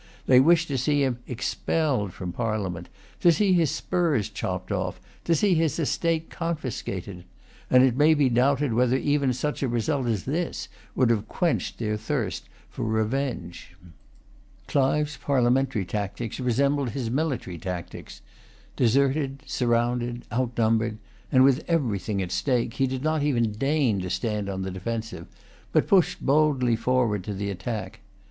[0.25, 5.35] They wished to see him expelled from Parliament, to see his spurs chopped off, to
[5.35, 7.23] see his estate confiscated;
[7.69, 11.77] and it may be doubted whether even such a result as this would have quenched
[11.77, 13.75] their thirst for revenge.
[14.65, 18.23] Clive's parliamentary tactics resembled his military tactics.
[18.75, 20.97] Deserted, surrounded, outnumbered,
[21.31, 25.27] and with everything at stake, he did not even deign to stand on the defensive,
[25.71, 27.99] but pushed boldly forward to the attack.